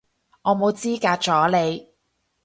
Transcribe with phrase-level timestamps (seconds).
[0.41, 1.93] 我冇資格阻你